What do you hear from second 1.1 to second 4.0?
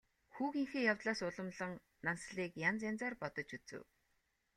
уламлан Нансалыг янз янзаар бодож үзэв.